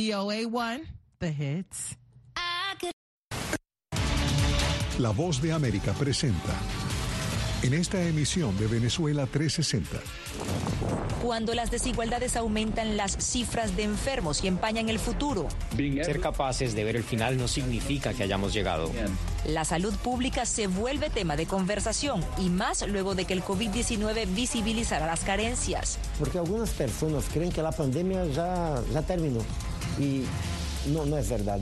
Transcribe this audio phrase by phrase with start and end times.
[0.00, 0.80] VOA1,
[1.18, 1.98] The Hits.
[4.98, 6.54] La voz de América presenta
[7.62, 9.98] en esta emisión de Venezuela 360.
[11.22, 15.48] Cuando las desigualdades aumentan las cifras de enfermos y empañan el futuro.
[15.76, 18.90] Ser capaces de ver el final no significa que hayamos llegado.
[19.44, 24.34] La salud pública se vuelve tema de conversación y más luego de que el COVID-19
[24.34, 25.98] visibilizara las carencias.
[26.18, 29.40] Porque algunas personas creen que la pandemia ya, ya terminó
[30.00, 30.24] y
[30.86, 31.60] no, no es verdad.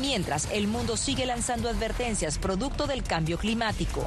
[0.00, 4.06] Mientras el mundo sigue lanzando advertencias producto del cambio climático.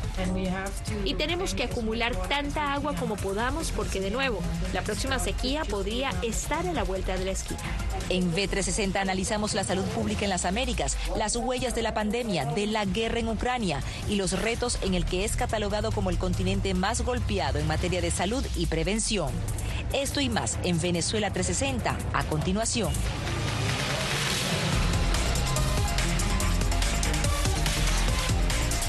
[1.05, 4.39] Y tenemos que acumular tanta agua como podamos porque de nuevo,
[4.73, 7.61] la próxima sequía podría estar a la vuelta de la esquina.
[8.09, 12.67] En B360 analizamos la salud pública en las Américas, las huellas de la pandemia, de
[12.67, 16.73] la guerra en Ucrania y los retos en el que es catalogado como el continente
[16.73, 19.31] más golpeado en materia de salud y prevención.
[19.93, 22.93] Esto y más en Venezuela 360 a continuación.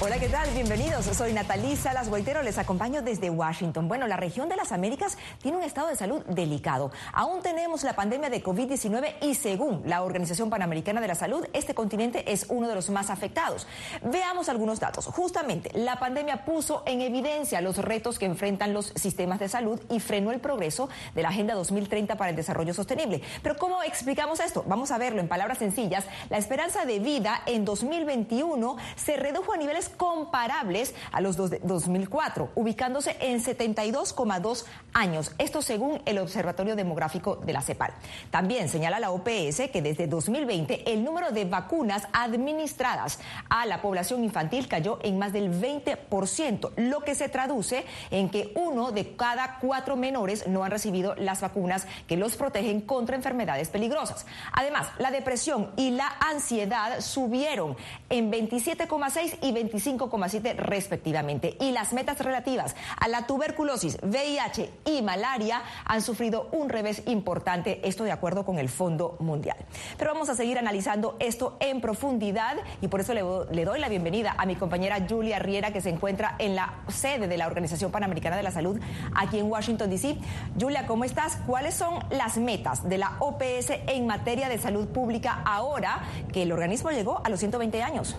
[0.04, 0.50] Hola, ¿qué tal?
[0.50, 1.06] Bienvenidos.
[1.06, 2.42] Soy Natalí Salas Guaitero.
[2.42, 3.86] Les acompaño desde Washington.
[3.86, 6.90] Bueno, la región de las Américas tiene un estado de salud delicado.
[7.12, 11.76] Aún tenemos la pandemia de COVID-19 y según la Organización Panamericana de la Salud, este
[11.76, 13.68] continente es uno de los más afectados.
[14.02, 15.06] Veamos algunos datos.
[15.06, 20.00] Justamente, la pandemia puso en evidencia los retos que enfrentan los sistemas de salud y
[20.00, 23.22] frenó el progreso de la Agenda 2030 para el Desarrollo Sostenible.
[23.40, 24.64] Pero ¿cómo explicamos esto?
[24.66, 26.06] Vamos a verlo en palabras sencillas.
[26.28, 32.50] La esperanza de vida en 2021 se redujo a niveles comparables a los de 2004,
[32.56, 35.30] ubicándose en 72,2 años.
[35.38, 37.92] Esto según el Observatorio Demográfico de la CEPAL.
[38.32, 44.24] También señala la OPS que desde 2020 el número de vacunas administradas a la población
[44.24, 49.58] infantil cayó en más del 20%, lo que se traduce en que uno de cada
[49.60, 54.26] cuatro menores no han recibido las vacunas que los protegen contra enfermedades peligrosas.
[54.52, 57.76] Además, la depresión y la ansiedad subieron
[58.10, 61.56] en 27,6 y 25 5,7 respectivamente.
[61.60, 67.80] Y las metas relativas a la tuberculosis, VIH y malaria han sufrido un revés importante,
[67.86, 69.56] esto de acuerdo con el Fondo Mundial.
[69.98, 74.34] Pero vamos a seguir analizando esto en profundidad y por eso le, doy la bienvenida
[74.36, 78.36] a mi compañera Julia Riera, que se encuentra en la sede de la Organización Panamericana
[78.36, 78.80] de la Salud
[79.14, 80.16] aquí en Washington, D.C.
[80.60, 81.38] Julia, ¿cómo estás?
[81.46, 86.52] ¿Cuáles son las metas de la OPS en materia de salud pública ahora que el
[86.52, 88.16] organismo llegó a los 120 años?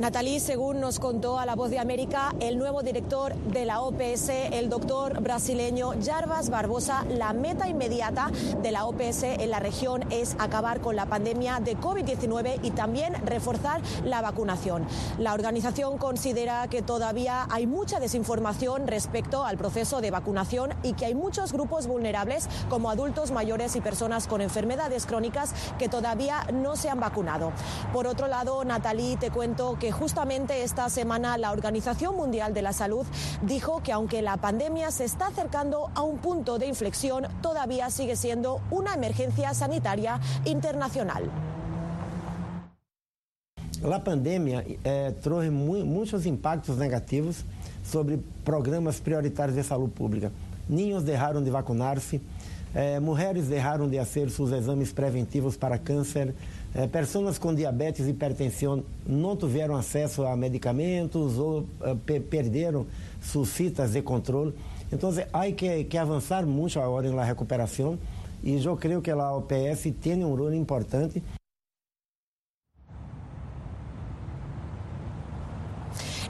[0.00, 4.30] Natalie, según nos contó a La Voz de América, el nuevo director de la OPS,
[4.30, 8.30] el doctor brasileño Jarbas Barbosa, la meta inmediata
[8.62, 13.14] de la OPS en la región es acabar con la pandemia de COVID-19 y también
[13.24, 14.86] reforzar la vacunación.
[15.18, 21.04] La organización considera que todavía hay mucha desinformación respecto al proceso de vacunación y que
[21.04, 26.76] hay muchos grupos vulnerables como adultos mayores y personas con enfermedades crónicas que todavía no
[26.76, 27.52] se han vacunado.
[27.92, 32.72] Por otro lado, Natalie, te cuento que justamente esta semana la Organización Mundial de la
[32.72, 33.04] Salud
[33.42, 38.14] dijo que aunque la pandemia se está acercando a un punto de inflexión, todavía sigue
[38.14, 41.28] siendo una emergencia sanitaria internacional.
[43.82, 47.42] La pandemia eh, trouxe mu muitos impactos negativos
[47.82, 50.30] sobre programas prioritários de saúde pública.
[50.68, 52.20] Niños deixaram de vacunar-se,
[52.72, 56.32] eh, de fazer seus exames preventivos para câncer,
[56.74, 62.86] eh, pessoas com diabetes e hipertensão não tiveram acesso a medicamentos ou eh, perderam
[63.20, 64.54] suas de controle.
[64.92, 67.98] Então, há que, que avançar muito agora na recuperação
[68.42, 71.22] e eu creio que a OPS tem um rol importante.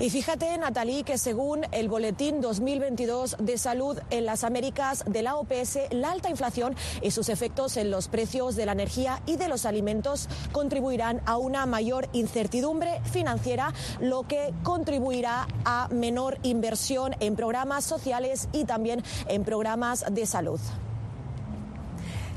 [0.02, 5.36] Y fíjate, Natalie, que según el Boletín 2022 de Salud en las Américas de la
[5.36, 9.46] OPS, la alta inflación y sus efectos en los precios de la energía y de
[9.46, 17.36] los alimentos contribuirán a una mayor incertidumbre financiera, lo que contribuirá a menor inversión en
[17.36, 20.58] programas sociales y también en programas de salud.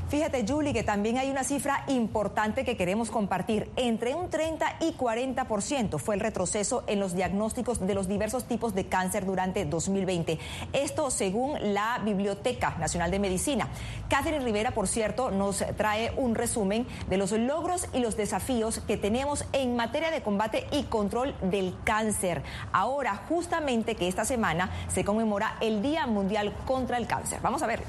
[0.08, 3.68] Fíjate, Julie, que también hay una cifra importante que queremos compartir.
[3.74, 8.72] Entre un 30 y 40% fue el retroceso en los diagnósticos de los diversos tipos
[8.76, 10.38] de cáncer durante 2020.
[10.72, 13.68] Esto según la Biblioteca Nacional de Medicina.
[14.08, 18.96] Catherine Rivera, por cierto, nos trae un resumen de los logros y los desafíos que
[18.96, 22.44] tenemos en materia de combate y control del cáncer.
[22.70, 27.40] Ahora, justamente que esta semana se conmemora el Día Mundial contra el Cáncer.
[27.42, 27.82] Vamos a ver.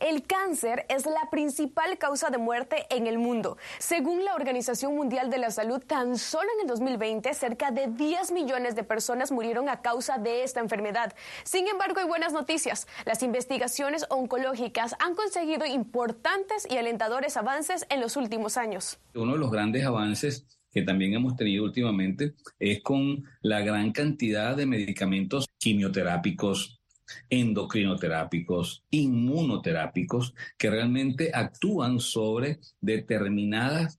[0.00, 3.58] El cáncer es la principal causa de muerte en el mundo.
[3.78, 8.32] Según la Organización Mundial de la Salud, tan solo en el 2020 cerca de 10
[8.32, 11.14] millones de personas murieron a causa de esta enfermedad.
[11.44, 12.86] Sin embargo, hay buenas noticias.
[13.04, 18.98] Las investigaciones oncológicas han conseguido importantes y alentadores avances en los últimos años.
[19.14, 24.56] Uno de los grandes avances que también hemos tenido últimamente es con la gran cantidad
[24.56, 26.81] de medicamentos quimioterápicos,
[27.30, 33.98] endocrinoterápicos, inmunoterápicos, que realmente actúan sobre determinadas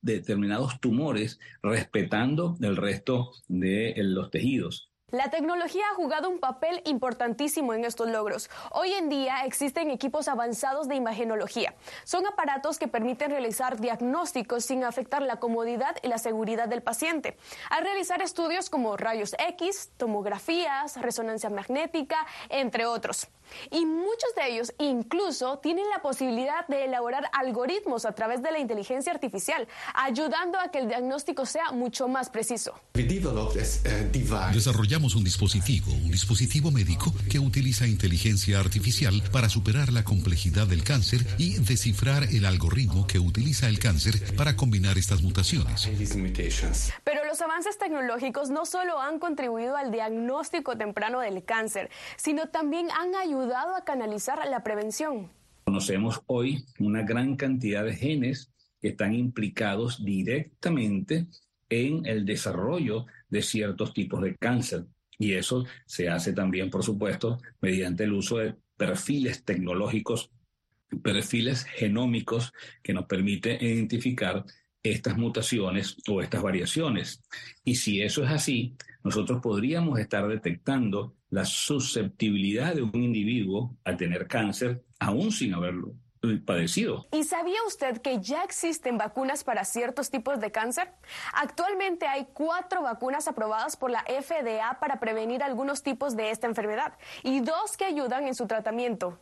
[0.00, 4.87] determinados tumores respetando el resto de los tejidos.
[5.10, 8.50] La tecnología ha jugado un papel importantísimo en estos logros.
[8.72, 11.74] Hoy en día existen equipos avanzados de imagenología.
[12.04, 17.38] Son aparatos que permiten realizar diagnósticos sin afectar la comodidad y la seguridad del paciente.
[17.70, 23.28] Al realizar estudios como rayos X, tomografías, resonancia magnética, entre otros.
[23.70, 28.58] Y muchos de ellos incluso tienen la posibilidad de elaborar algoritmos a través de la
[28.58, 32.74] inteligencia artificial, ayudando a que el diagnóstico sea mucho más preciso.
[34.52, 40.84] Desarrollamos un dispositivo, un dispositivo médico que utiliza inteligencia artificial para superar la complejidad del
[40.84, 45.88] cáncer y descifrar el algoritmo que utiliza el cáncer para combinar estas mutaciones.
[47.04, 52.88] Pero los avances tecnológicos no solo han contribuido al diagnóstico temprano del cáncer, sino también
[52.90, 55.30] han ayudado ayudado a canalizar la prevención.
[55.64, 58.50] Conocemos hoy una gran cantidad de genes
[58.80, 61.26] que están implicados directamente
[61.68, 64.86] en el desarrollo de ciertos tipos de cáncer.
[65.18, 70.30] Y eso se hace también, por supuesto, mediante el uso de perfiles tecnológicos,
[71.02, 72.52] perfiles genómicos
[72.82, 74.44] que nos permiten identificar
[74.82, 77.22] estas mutaciones o estas variaciones.
[77.64, 78.74] Y si eso es así,
[79.04, 85.94] nosotros podríamos estar detectando la susceptibilidad de un individuo a tener cáncer aún sin haberlo
[86.44, 87.06] padecido.
[87.12, 90.92] ¿Y sabía usted que ya existen vacunas para ciertos tipos de cáncer?
[91.32, 96.94] Actualmente hay cuatro vacunas aprobadas por la FDA para prevenir algunos tipos de esta enfermedad
[97.22, 99.18] y dos que ayudan en su tratamiento.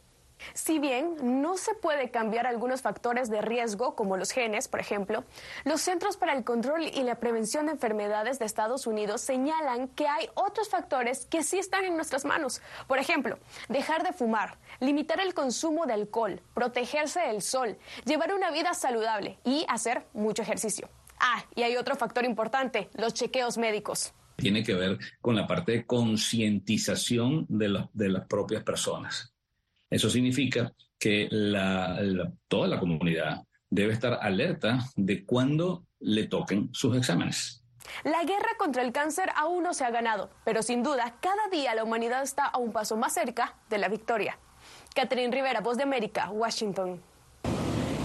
[0.54, 5.24] Si bien no se puede cambiar algunos factores de riesgo, como los genes, por ejemplo,
[5.64, 10.06] los Centros para el Control y la Prevención de Enfermedades de Estados Unidos señalan que
[10.06, 12.60] hay otros factores que sí están en nuestras manos.
[12.86, 13.38] Por ejemplo,
[13.68, 19.38] dejar de fumar, limitar el consumo de alcohol, protegerse del sol, llevar una vida saludable
[19.44, 20.88] y hacer mucho ejercicio.
[21.18, 25.72] Ah, y hay otro factor importante, los chequeos médicos tiene que ver con la parte
[25.72, 29.32] de concientización de, de las propias personas.
[29.90, 31.28] Eso significa que
[32.48, 37.62] toda la comunidad debe estar alerta de cuándo le toquen sus exámenes.
[38.04, 41.74] La guerra contra el cáncer aún no se ha ganado, pero sin duda cada día
[41.74, 44.38] la humanidad está a un paso más cerca de la victoria.
[44.94, 47.00] Catherine Rivera, Voz de América, Washington.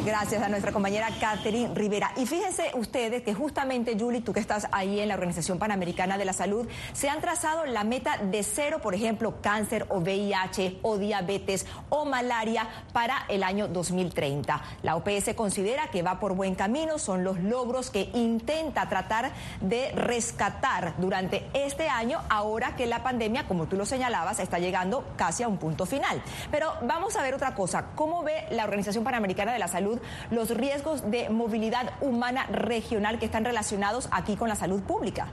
[0.03, 2.11] Gracias a nuestra compañera Catherine Rivera.
[2.17, 6.25] Y fíjense ustedes que justamente, Julie, tú que estás ahí en la Organización Panamericana de
[6.25, 10.97] la Salud, se han trazado la meta de cero, por ejemplo, cáncer o VIH o
[10.97, 14.59] diabetes o malaria para el año 2030.
[14.81, 19.31] La OPS considera que va por buen camino, son los logros que intenta tratar
[19.61, 25.05] de rescatar durante este año, ahora que la pandemia, como tú lo señalabas, está llegando
[25.15, 26.23] casi a un punto final.
[26.49, 27.89] Pero vamos a ver otra cosa.
[27.93, 29.90] ¿Cómo ve la Organización Panamericana de la Salud?
[30.29, 35.27] Los riesgos de movilidad humana regional que están relacionados aquí con la salud pública.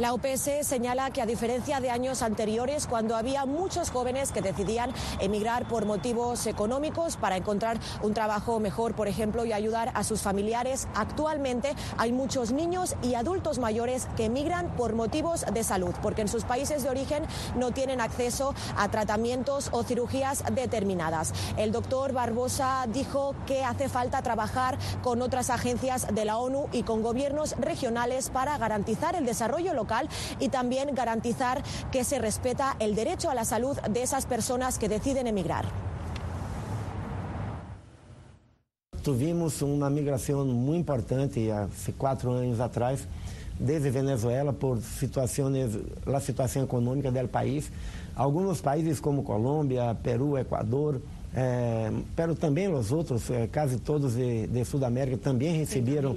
[0.00, 4.94] La OPS señala que a diferencia de años anteriores, cuando había muchos jóvenes que decidían
[5.18, 10.22] emigrar por motivos económicos para encontrar un trabajo mejor, por ejemplo, y ayudar a sus
[10.22, 16.22] familiares, actualmente hay muchos niños y adultos mayores que emigran por motivos de salud, porque
[16.22, 21.34] en sus países de origen no tienen acceso a tratamientos o cirugías determinadas.
[21.58, 26.84] El doctor Barbosa dijo que hace falta trabajar con otras agencias de la ONU y
[26.84, 29.89] con gobiernos regionales para garantizar el desarrollo local
[30.38, 34.88] y también garantizar que se respeta el derecho a la salud de esas personas que
[34.88, 35.64] deciden emigrar.
[39.02, 41.66] Tuvimos uma migração muito importante há
[41.96, 43.08] quatro anos atrás,
[43.58, 47.72] desde Venezuela, por situações, a situação econômica do país.
[48.14, 51.00] Alguns países como Colômbia, Peru, Equador,
[51.34, 56.16] é, pero também os outros, é, quase todos de, de Sudamérica, também receberam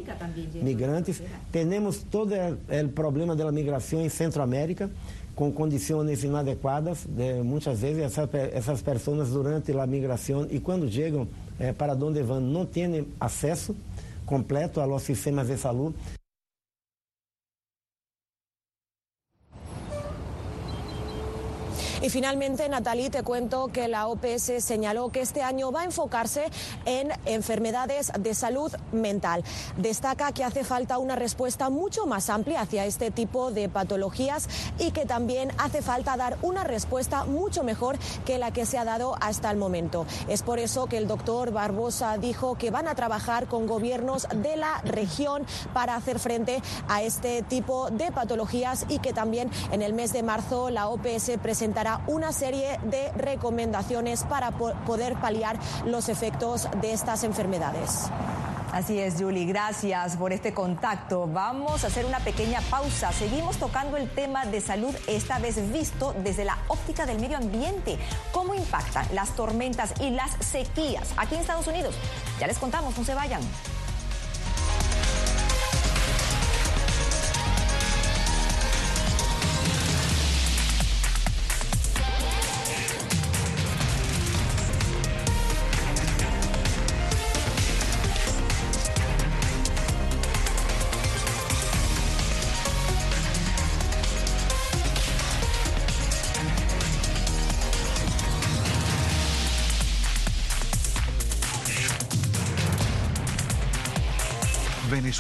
[0.62, 1.22] migrantes.
[1.52, 4.90] Temos todo o problema da migração em Centroamérica,
[5.36, 7.06] com condições inadequadas.
[7.08, 11.28] De, muitas vezes essa, essas pessoas durante a migração e quando chegam
[11.78, 13.76] para onde vão não têm acesso
[14.26, 15.96] completo aos sistemas de saúde.
[22.04, 26.44] Y finalmente, Natalie, te cuento que la OPS señaló que este año va a enfocarse
[26.84, 29.42] en enfermedades de salud mental.
[29.78, 34.92] Destaca que hace falta una respuesta mucho más amplia hacia este tipo de patologías y
[34.92, 39.16] que también hace falta dar una respuesta mucho mejor que la que se ha dado
[39.22, 40.06] hasta el momento.
[40.28, 44.58] Es por eso que el doctor Barbosa dijo que van a trabajar con gobiernos de
[44.58, 49.94] la región para hacer frente a este tipo de patologías y que también en el
[49.94, 56.68] mes de marzo la OPS presentará una serie de recomendaciones para poder paliar los efectos
[56.82, 58.10] de estas enfermedades.
[58.74, 61.28] Así es, Julie, gracias por este contacto.
[61.28, 63.12] Vamos a hacer una pequeña pausa.
[63.12, 68.00] Seguimos tocando el tema de salud, esta vez visto desde la óptica del medio ambiente.
[68.32, 71.94] ¿Cómo impactan las tormentas y las sequías aquí en Estados Unidos?
[72.40, 73.42] Ya les contamos, no se vayan.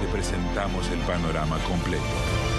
[0.00, 2.55] te presentamos el panorama completo.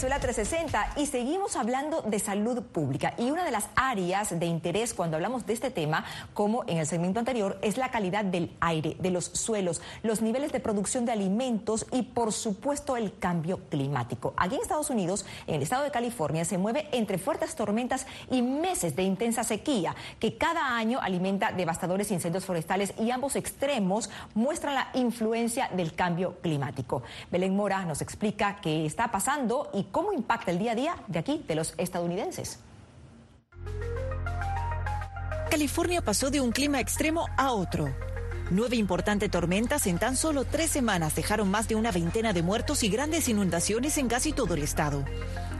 [0.00, 3.12] Venezuela 360 y seguimos hablando de salud pública.
[3.18, 6.86] Y una de las áreas de interés cuando hablamos de este tema, como en el
[6.86, 11.12] segmento anterior, es la calidad del aire, de los suelos, los niveles de producción de
[11.12, 14.32] alimentos y, por supuesto, el cambio climático.
[14.38, 18.40] Aquí en Estados Unidos, en el estado de California, se mueve entre fuertes tormentas y
[18.40, 24.76] meses de intensa sequía, que cada año alimenta devastadores incendios forestales y ambos extremos muestran
[24.76, 27.02] la influencia del cambio climático.
[27.30, 31.18] Belén Mora nos explica qué está pasando y cómo impacta el día a día de
[31.18, 32.58] aquí, de los estadounidenses.
[35.50, 37.92] California pasó de un clima extremo a otro.
[38.50, 42.82] Nueve importantes tormentas en tan solo tres semanas dejaron más de una veintena de muertos
[42.82, 45.04] y grandes inundaciones en casi todo el estado.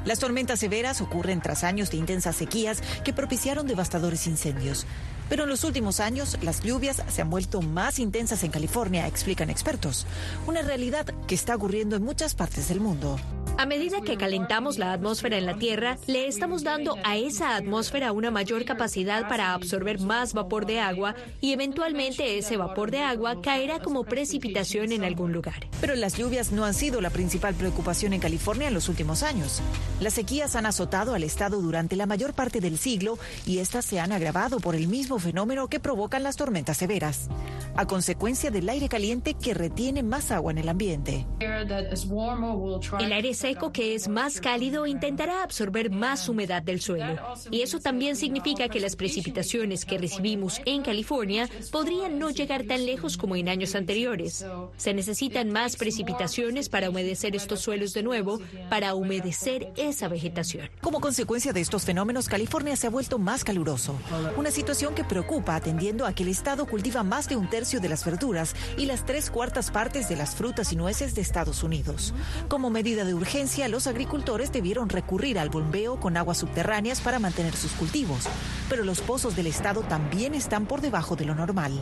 [0.04, 4.86] Las tormentas severas ocurren tras años de intensas sequías que propiciaron devastadores incendios.
[5.30, 9.48] Pero en los últimos años, las lluvias se han vuelto más intensas en California, explican
[9.48, 10.06] expertos.
[10.46, 13.16] Una realidad que está ocurriendo en muchas partes del mundo.
[13.60, 18.10] A medida que calentamos la atmósfera en la Tierra, le estamos dando a esa atmósfera
[18.10, 23.42] una mayor capacidad para absorber más vapor de agua y eventualmente ese vapor de agua
[23.42, 25.68] caerá como precipitación en algún lugar.
[25.80, 29.60] Pero las lluvias no han sido la principal preocupación en California en los últimos años.
[30.00, 34.00] Las sequías han azotado al estado durante la mayor parte del siglo y estas se
[34.00, 37.28] han agravado por el mismo fenómeno que provocan las tormentas severas.
[37.76, 41.26] A consecuencia del aire caliente que retiene más agua en el ambiente.
[41.40, 47.16] El aire seco que es más cálido intentará absorber más humedad del suelo.
[47.50, 52.84] Y eso también significa que las precipitaciones que recibimos en California podrían no llegar tan
[52.84, 54.44] lejos como en años anteriores.
[54.76, 60.68] Se necesitan más precipitaciones para humedecer estos suelos de nuevo, para humedecer esa vegetación.
[60.80, 63.96] Como consecuencia de estos fenómenos, California se ha vuelto más caluroso.
[64.36, 67.88] Una situación que preocupa atendiendo a que el Estado cultiva más de un tercio de
[67.88, 72.12] las verduras y las tres cuartas partes de las frutas y nueces de Estados Unidos.
[72.48, 77.54] Como medida de urgencia, los agricultores debieron recurrir al bombeo con aguas subterráneas para mantener
[77.54, 78.24] sus cultivos,
[78.68, 81.72] pero los pozos del Estado también están por debajo de lo normal.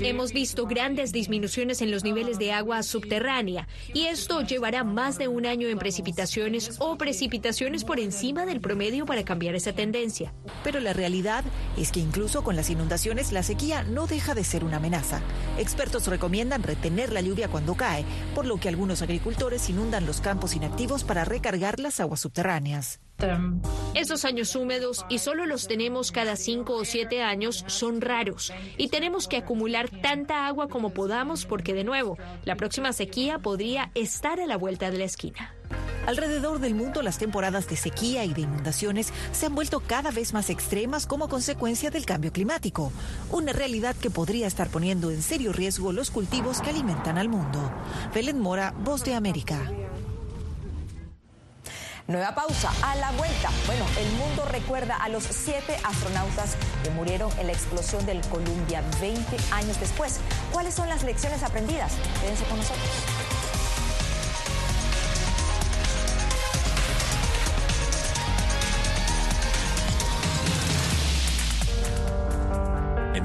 [0.00, 5.28] Hemos visto grandes disminuciones en los niveles de agua subterránea y esto llevará más de
[5.28, 10.32] un año en precipitaciones o precipitaciones por encima del promedio para cambiar esa tendencia.
[10.64, 11.44] Pero la realidad
[11.76, 15.20] es que incluso con las inundaciones la sequía no deja de ser una amenaza.
[15.58, 18.04] Expertos recomiendan retener la lluvia cuando cae,
[18.34, 23.00] por lo que algunos agricultores inundan los campos inactivos para recargar las aguas subterráneas.
[23.94, 28.52] Esos años húmedos, y solo los tenemos cada cinco o siete años, son raros.
[28.76, 33.92] Y tenemos que acumular tanta agua como podamos porque, de nuevo, la próxima sequía podría
[33.94, 35.54] estar a la vuelta de la esquina.
[36.06, 40.32] Alrededor del mundo las temporadas de sequía y de inundaciones se han vuelto cada vez
[40.32, 42.92] más extremas como consecuencia del cambio climático,
[43.30, 47.70] una realidad que podría estar poniendo en serio riesgo los cultivos que alimentan al mundo.
[48.14, 49.58] Belén Mora, Voz de América.
[52.08, 53.48] Nueva pausa, a la vuelta.
[53.66, 58.82] Bueno, el mundo recuerda a los siete astronautas que murieron en la explosión del Columbia
[59.00, 60.18] 20 años después.
[60.52, 61.92] ¿Cuáles son las lecciones aprendidas?
[62.20, 62.90] Quédense con nosotros.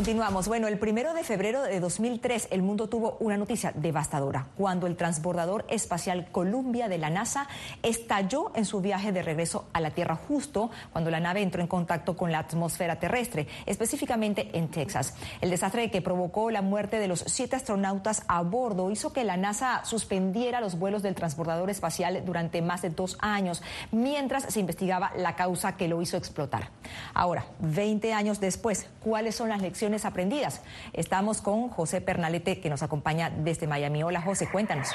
[0.00, 0.48] Continuamos.
[0.48, 4.96] Bueno, el primero de febrero de 2003 el mundo tuvo una noticia devastadora cuando el
[4.96, 7.48] transbordador espacial Columbia de la NASA
[7.82, 11.68] estalló en su viaje de regreso a la Tierra justo cuando la nave entró en
[11.68, 15.12] contacto con la atmósfera terrestre, específicamente en Texas.
[15.42, 19.36] El desastre que provocó la muerte de los siete astronautas a bordo hizo que la
[19.36, 25.12] NASA suspendiera los vuelos del transbordador espacial durante más de dos años, mientras se investigaba
[25.18, 26.70] la causa que lo hizo explotar.
[27.12, 30.62] Ahora, 20 años después, ¿cuáles son las lecciones aprendidas?
[30.92, 34.02] Estamos con José Pernalete, que nos acompaña desde Miami.
[34.02, 34.88] Hola, José, cuéntanos.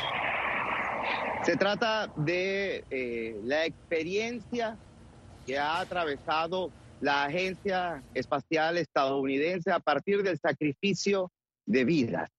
[1.44, 4.78] Se trata de eh, la experiencia
[5.46, 11.32] que ha atravesado la Agencia Espacial Estadounidense a partir del sacrificio
[11.66, 12.30] de vidas,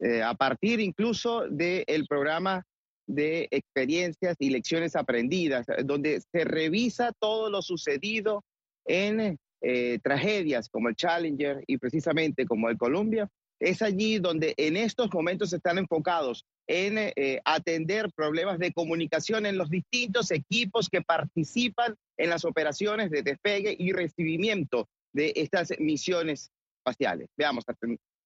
[0.00, 2.64] eh, a partir incluso del programa
[3.06, 8.44] de experiencias y lecciones aprendidas, donde se revisa todo lo sucedido
[8.84, 13.28] en eh, tragedias como el Challenger y precisamente como el Columbia,
[13.60, 19.58] es allí donde en estos momentos están enfocados en eh, atender problemas de comunicación en
[19.58, 26.50] los distintos equipos que participan en las operaciones de despegue y recibimiento de estas misiones
[26.78, 27.28] espaciales.
[27.36, 27.64] Veamos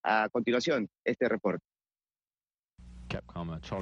[0.03, 1.65] a continuación este reporte.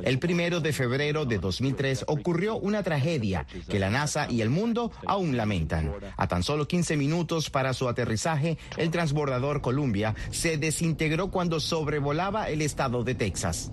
[0.02, 4.92] El primero de febrero de 2003 ocurrió una tragedia que la NASA y el mundo
[5.06, 5.92] aún lamentan.
[6.16, 12.48] A tan solo 15 minutos para su aterrizaje, el transbordador Columbia se desintegró cuando sobrevolaba
[12.48, 13.70] el estado de Texas.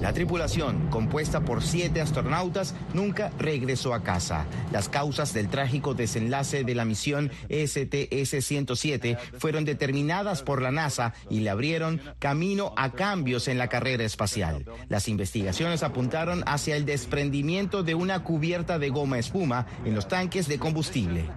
[0.00, 4.46] La tripulación, compuesta por siete astronautas, nunca regresó a casa.
[4.70, 11.40] Las causas del trágico desenlace de la misión STS-107 fueron determinadas por la NASA y
[11.40, 14.64] le abrieron camino a cambios en la carrera espacial.
[14.88, 20.46] Las investigaciones apuntaron hacia el desprendimiento de una cubierta de goma espuma en los tanques
[20.46, 21.28] de combustible.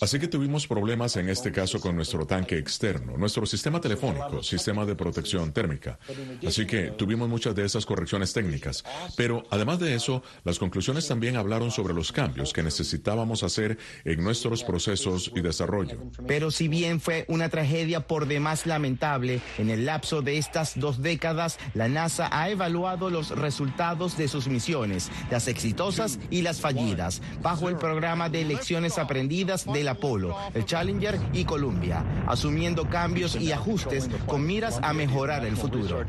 [0.00, 4.84] Así que tuvimos problemas en este caso con nuestro tanque externo, nuestro sistema telefónico, sistema
[4.84, 5.98] de protección térmica.
[6.46, 8.84] Así que tuvimos muchas de esas correcciones técnicas.
[9.16, 14.22] Pero además de eso, las conclusiones también hablaron sobre los cambios que necesitábamos hacer en
[14.22, 15.98] nuestros procesos y desarrollo.
[16.26, 21.02] Pero si bien fue una tragedia por demás lamentable, en el lapso de estas dos
[21.02, 27.22] décadas, la NASA ha evaluado los resultados de sus misiones, las exitosas y las fallidas,
[27.42, 33.52] bajo el programa de lecciones aprendidas del Apolo, el Challenger y Columbia, asumiendo cambios y
[33.52, 36.04] ajustes con miras a mejorar el futuro.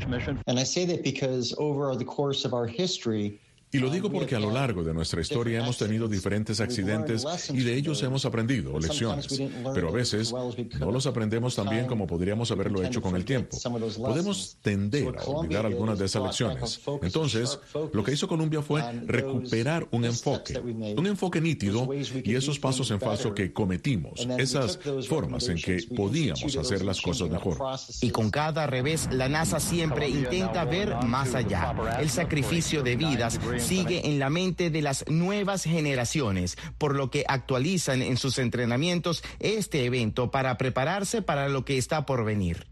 [0.48, 3.38] And I say that because over the course of our history,
[3.70, 7.60] Y lo digo porque a lo largo de nuestra historia hemos tenido diferentes accidentes y
[7.60, 9.26] de ellos hemos aprendido lecciones,
[9.74, 10.32] pero a veces
[10.78, 13.58] no los aprendemos tan bien como podríamos haberlo hecho con el tiempo.
[13.98, 16.80] Podemos tender a olvidar algunas de esas lecciones.
[17.02, 17.58] Entonces,
[17.92, 23.00] lo que hizo Columbia fue recuperar un enfoque, un enfoque nítido y esos pasos en
[23.00, 24.78] falso que cometimos, esas
[25.08, 27.58] formas en que podíamos hacer las cosas mejor.
[28.00, 31.74] Y con cada revés, la NASA siempre intenta ver más allá.
[32.00, 37.24] El sacrificio de vidas sigue en la mente de las nuevas generaciones, por lo que
[37.28, 42.66] actualizan en sus entrenamientos este evento para prepararse para lo que está por venir.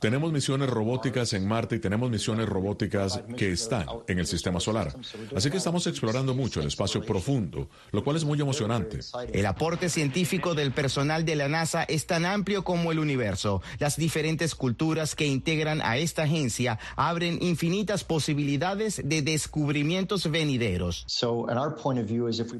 [0.00, 4.94] Tenemos misiones robóticas en Marte y tenemos misiones robóticas que están en el sistema solar.
[5.34, 9.00] Así que estamos explorando mucho el espacio profundo, lo cual es muy emocionante.
[9.32, 13.62] El aporte científico del personal de la NASA es tan amplio como el universo.
[13.78, 21.06] Las diferentes culturas que integran a esta agencia abren infinitas posibilidades de descubrimientos venideros.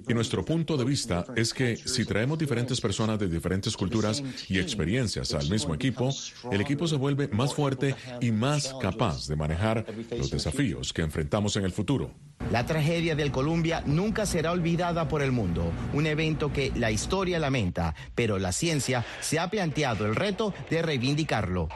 [0.09, 4.59] Y nuestro punto de vista es que si traemos diferentes personas de diferentes culturas y
[4.59, 6.11] experiencias al mismo equipo,
[6.51, 9.85] el equipo se vuelve más fuerte y más capaz de manejar
[10.17, 12.11] los desafíos que enfrentamos en el futuro.
[12.51, 17.39] La tragedia del Columbia nunca será olvidada por el mundo, un evento que la historia
[17.39, 21.69] lamenta, pero la ciencia se ha planteado el reto de reivindicarlo.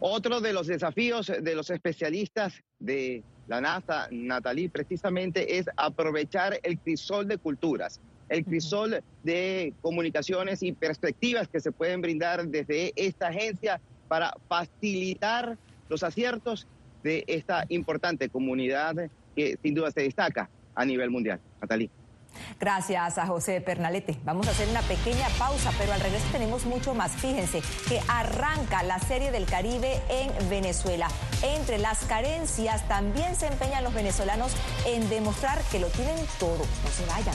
[0.00, 6.78] Otro de los desafíos de los especialistas de la NASA, Natalie, precisamente es aprovechar el
[6.78, 13.28] crisol de culturas, el crisol de comunicaciones y perspectivas que se pueden brindar desde esta
[13.28, 15.56] agencia para facilitar
[15.88, 16.66] los aciertos
[17.02, 18.96] de esta importante comunidad
[19.36, 21.40] que sin duda se destaca a nivel mundial.
[21.60, 21.90] Natalie.
[22.60, 24.16] Gracias a José Pernalete.
[24.24, 27.12] Vamos a hacer una pequeña pausa, pero al regreso tenemos mucho más.
[27.12, 31.08] Fíjense que arranca la Serie del Caribe en Venezuela.
[31.42, 34.52] Entre las carencias también se empeñan los venezolanos
[34.86, 36.58] en demostrar que lo tienen todo.
[36.58, 37.34] No se vayan.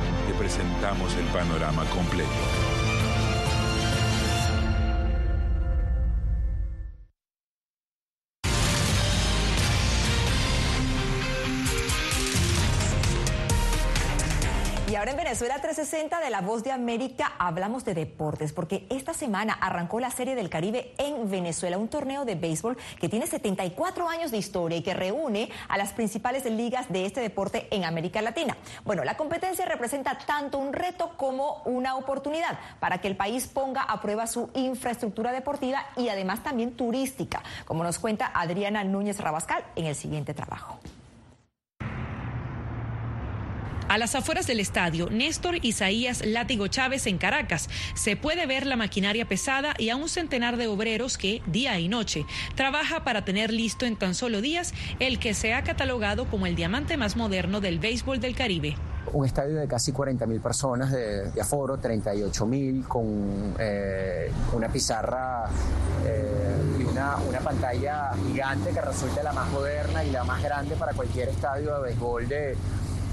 [0.41, 2.70] presentamos el panorama completo.
[15.41, 20.11] Venezuela 360 de La Voz de América hablamos de deportes, porque esta semana arrancó la
[20.11, 24.77] Serie del Caribe en Venezuela, un torneo de béisbol que tiene 74 años de historia
[24.77, 28.55] y que reúne a las principales ligas de este deporte en América Latina.
[28.85, 33.81] Bueno, la competencia representa tanto un reto como una oportunidad para que el país ponga
[33.81, 39.63] a prueba su infraestructura deportiva y además también turística, como nos cuenta Adriana Núñez Rabascal
[39.75, 40.77] en el siguiente trabajo.
[43.91, 48.77] A las afueras del estadio, Néstor Isaías Látigo Chávez en Caracas, se puede ver la
[48.77, 52.25] maquinaria pesada y a un centenar de obreros que, día y noche,
[52.55, 56.55] trabaja para tener listo en tan solo días el que se ha catalogado como el
[56.55, 58.77] diamante más moderno del béisbol del Caribe.
[59.11, 64.69] Un estadio de casi 40 mil personas de, de, aforo, 38 mil, con eh, una
[64.69, 65.49] pizarra
[66.05, 70.77] eh, y una, una, pantalla gigante que resulta la más moderna y la más grande
[70.77, 72.55] para cualquier estadio de béisbol de,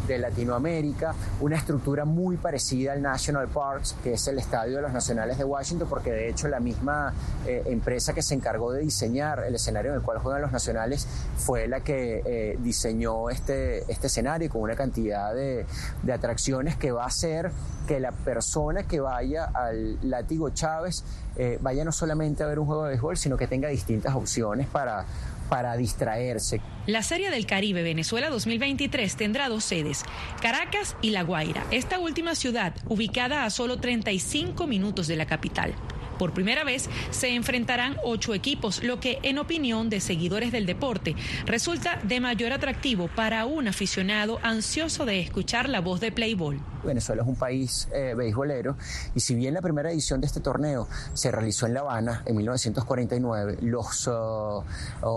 [0.08, 4.92] de Latinoamérica, una estructura muy parecida al National Parks, que es el estadio de los
[4.92, 7.12] Nacionales de Washington, porque de hecho la misma
[7.46, 11.06] eh, empresa que se encargó de diseñar el escenario en el cual juegan los Nacionales
[11.36, 15.66] fue la que eh, diseñó este, este escenario con una cantidad de,
[16.12, 17.50] atracciones que va a hacer
[17.86, 21.04] que la persona que vaya al Látigo Chávez
[21.36, 24.66] eh, vaya no solamente a ver un juego de béisbol, sino que tenga distintas opciones
[24.68, 25.04] para,
[25.48, 26.60] para distraerse.
[26.86, 30.04] La Serie del Caribe Venezuela 2023 tendrá dos sedes,
[30.40, 35.74] Caracas y La Guaira, esta última ciudad ubicada a solo 35 minutos de la capital.
[36.18, 41.14] Por primera vez se enfrentarán ocho equipos, lo que, en opinión de seguidores del deporte,
[41.46, 46.60] resulta de mayor atractivo para un aficionado ansioso de escuchar la voz de Playboy.
[46.84, 48.76] Venezuela es un país eh, beisbolero
[49.14, 52.36] y si bien la primera edición de este torneo se realizó en La Habana en
[52.36, 54.64] 1949, los uh, uh,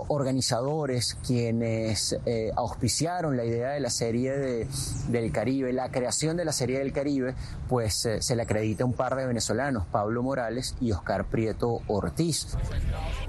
[0.08, 4.68] organizadores quienes eh, auspiciaron la idea de la Serie de,
[5.10, 7.36] del Caribe, la creación de la Serie del Caribe,
[7.70, 12.58] pues eh, se le acredita un par de venezolanos, Pablo Morales y Oscar Prieto Ortiz.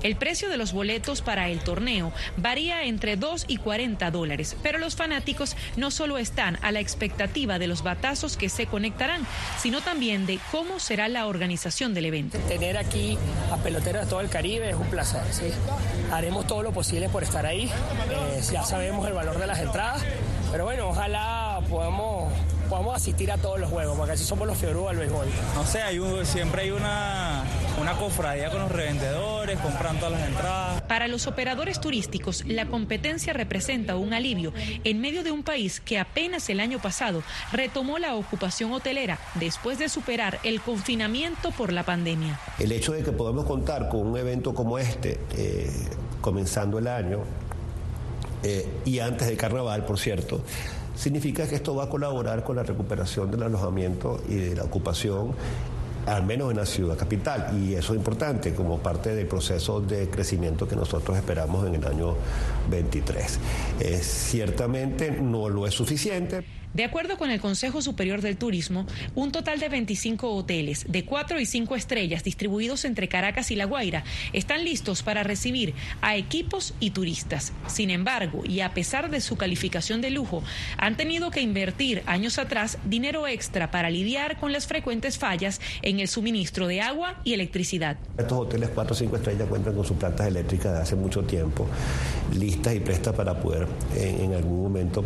[0.03, 4.79] El precio de los boletos para el torneo varía entre 2 y 40 dólares, pero
[4.79, 9.27] los fanáticos no solo están a la expectativa de los batazos que se conectarán,
[9.59, 12.39] sino también de cómo será la organización del evento.
[12.49, 13.17] Tener aquí
[13.51, 15.23] a peloteros de todo el Caribe es un placer.
[15.31, 15.51] ¿sí?
[16.11, 17.71] Haremos todo lo posible por estar ahí.
[18.11, 20.03] Eh, ya sabemos el valor de las entradas,
[20.51, 22.33] pero bueno, ojalá podamos
[22.73, 25.27] podamos asistir a todos los juegos, porque así somos los fiebrú del béisbol.
[25.55, 27.45] No sé, hay un, siempre hay una,
[27.79, 30.81] una cofradía con los revendedores, compran todas las entradas.
[30.81, 34.55] Para los operadores turísticos, la competencia representa un alivio
[34.85, 39.79] en medio de un país que apenas el año pasado retomó la ocupación hotelera después
[39.79, 42.41] de superar el confinamiento por la pandemia.
[42.59, 45.71] El hecho de que podamos contar con un evento como este, eh,
[46.23, 47.19] comenzando el año,
[48.43, 50.43] eh, y antes del carnaval, por cierto,
[50.95, 55.35] significa que esto va a colaborar con la recuperación del alojamiento y de la ocupación
[56.07, 60.09] al menos en la ciudad capital, y eso es importante como parte del proceso de
[60.11, 62.17] crecimiento que nosotros esperamos en el año
[62.71, 63.39] 23.
[63.81, 66.45] Eh, ciertamente no lo es suficiente.
[66.75, 71.39] De acuerdo con el Consejo Superior del Turismo, un total de 25 hoteles de 4
[71.39, 76.73] y 5 estrellas distribuidos entre Caracas y La Guaira están listos para recibir a equipos
[76.81, 77.53] y turistas.
[77.67, 80.43] Sin embargo, y a pesar de su calificación de lujo,
[80.79, 86.01] han tenido que invertir años atrás dinero extra para lidiar con las frecuentes fallas en
[86.01, 87.99] el suministro de agua y electricidad.
[88.17, 91.69] Estos hoteles 4 o 5 estrellas cuentan con sus plantas eléctricas de hace mucho tiempo
[92.35, 95.05] listas y prestas para poder en, algún momento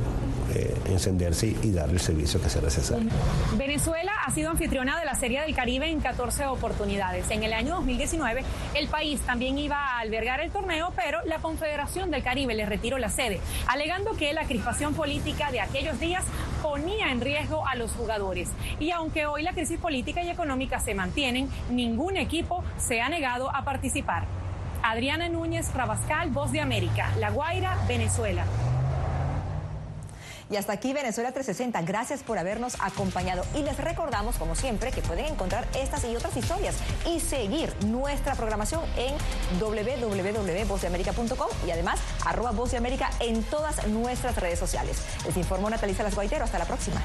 [0.55, 3.08] eh, encenderse y, darle el servicio que sea necesario.
[3.56, 7.30] Venezuela ha sido anfitriona de la Serie del Caribe en 14 oportunidades.
[7.30, 12.10] En el año 2019 el país también iba a albergar el torneo, pero la Confederación
[12.10, 16.24] del Caribe le retiró la sede, alegando que la crispación política de aquellos días
[16.62, 18.50] ponía en riesgo a los jugadores.
[18.80, 23.54] Y aunque hoy la crisis política y económica se mantienen, ningún equipo se ha negado
[23.54, 24.24] a participar.
[24.82, 28.44] Adriana Núñez Rabascal, Voz de América, La Guaira, Venezuela.
[30.50, 31.82] Y hasta aquí Venezuela 360.
[31.82, 33.44] Gracias por habernos acompañado.
[33.54, 38.35] Y les recordamos, como siempre, que pueden encontrar estas y otras historias y seguir nuestra
[38.35, 39.14] programación en
[39.59, 44.98] www.vozdeamerica.com y además arroba Voz de América en todas nuestras redes sociales.
[45.24, 46.44] Les informó Natalisa Las Guaitero.
[46.44, 47.02] Hasta la próxima.